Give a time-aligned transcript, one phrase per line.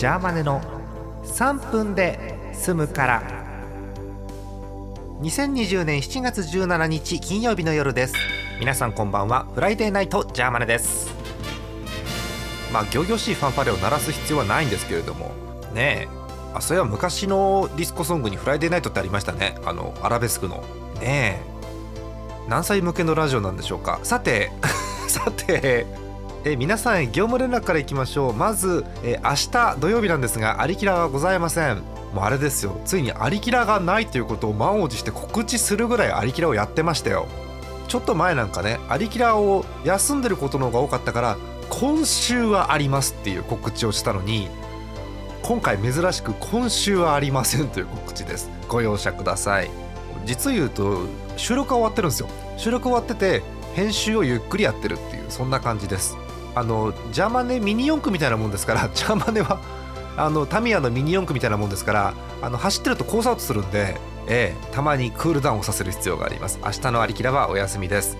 [0.00, 0.62] ジャーマネの
[1.24, 3.22] 3分で済むから。
[5.20, 8.14] 2020年7月17日金曜日の夜です。
[8.58, 9.46] 皆さんこんばんは。
[9.54, 11.12] Friday night ジャーマネです。
[12.72, 15.32] まあ仰々しいファンファーレを鳴らす必要はないんですけれども。
[15.74, 16.54] ねえ。
[16.54, 19.56] あそれは昔のディスコソングに Friday Night ってありましたね。
[19.66, 20.64] あのアラベスクの。
[20.98, 22.48] ねえ。
[22.48, 24.00] 何歳向けのラジオなんでしょうか。
[24.02, 24.50] さて
[25.08, 25.84] さて
[26.42, 28.32] え皆さん業務連絡からいきましょう。
[28.32, 31.82] まずえ明日土曜日なんですがアリキラはございません。
[32.14, 32.80] もうあれですよ。
[32.86, 37.26] ついにアリキラがないということを満を持して告知するぐらいアリキラをやってましたよ。
[37.88, 41.36] ちょっと前なんかねアリキラを休んでることの方が多かったから
[41.68, 44.48] 今週はありますっていう告知をしたのに
[45.42, 48.48] 今回珍しく今週はありませんという告知です。
[48.66, 49.70] ご容赦ください。
[50.24, 51.02] 実言うと
[51.36, 52.28] 収録は終わってるんですよ。
[52.56, 53.42] 収録終わってて
[53.74, 56.16] 編集をゆっくりやってるっていうそんな感じです。
[56.54, 59.60] あのジャーマネミニ四駆みたいなもんですから ジャーマネは
[60.16, 66.58] あのタミヤのミニ四駆みたいなもんですからあの走ってるとコースアウトするんで、ええ、たまにクールダウンをさせる必要があります。
[66.64, 68.16] 明日のありきらはお休みです。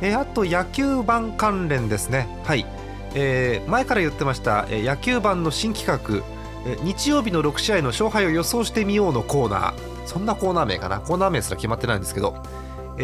[0.00, 2.28] えあと野球盤関連ですね。
[2.44, 2.66] はい、
[3.14, 6.24] えー、前から言ってました、え野球盤の新企画
[6.66, 9.74] え日曜日の6試合の勝敗を予想してみようのコーナー。
[10.06, 11.00] そんなコーナー名かな？
[11.00, 12.34] コーナー名すら決まってないんですけど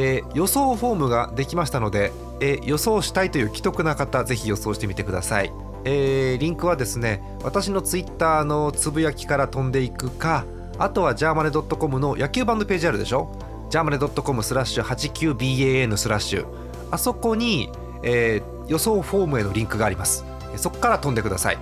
[0.01, 5.53] えー、予想フォームができましたので、えー、予想したいという既得な方ぜひ予想してみてください、
[5.85, 10.45] えー、リンクはですね私のツイッターのつぶやきから飛んでいくか
[10.79, 13.33] あとはジャーマネ .com の野球版のページあるでしょ？
[13.71, 16.47] ジャーマネ .com スラッシュ 89BAN スラッシュ。
[16.93, 17.73] あそこに、
[18.05, 20.25] えー、予想フォームへのリンクがあります。
[20.55, 21.59] そこから飛んでください、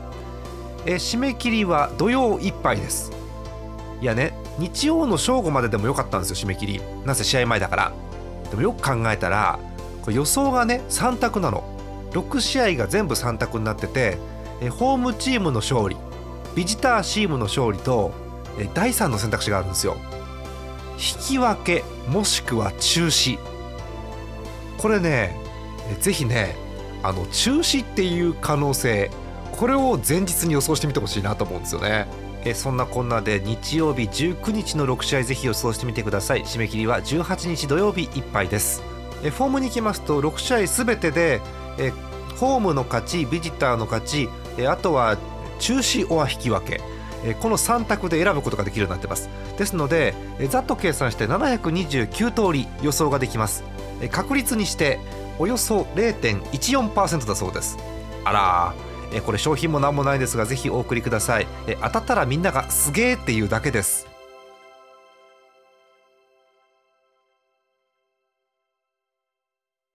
[0.84, 3.12] えー、締め切りは土曜いっぱいです。
[4.02, 6.82] いやね日曜の正午まででもよかったんですよ締め切り。
[7.06, 7.92] なぜ試合前だから。
[8.50, 9.58] でもよく考えたら
[10.02, 11.64] これ予想がね3択なの。
[12.12, 14.16] 6試合が全部3択になってて
[14.70, 15.96] ホームチームの勝利
[16.54, 18.12] ビジターチームの勝利と
[18.72, 19.96] 第3の選択肢があるんですよ。
[20.94, 23.38] 引き分けもしくは中止。
[24.78, 25.38] これね
[26.00, 26.56] ぜひね
[27.02, 29.10] あの中止っていう可能性
[29.56, 32.06] これを前日に予想してみてほしいなと思うんですよね。
[32.44, 36.44] えそんなこんなで日曜日19日の6試合ぜひ予想してみてください。
[36.44, 38.82] 締め切りは18日土曜日いっぱいです。
[39.24, 41.40] えフォームに行きますと6試合すべてで
[41.78, 41.92] え
[42.36, 44.28] ホームの勝ちビジターの勝ち
[44.58, 45.16] えあとは
[45.58, 46.80] 中止オア引き分け。
[47.40, 49.28] この3択で選ぶことができるようになってます。
[49.58, 50.14] ですので
[50.50, 53.64] ざっと計算して729通り予想ができます。
[54.12, 55.00] 確率にして
[55.38, 57.78] およそ0.14%だそうです。
[58.24, 58.74] あら
[59.12, 61.46] えこれ商品も何もないですがぜひお送りください。
[61.66, 64.15] え当たったらみんながすげーっていうだけです。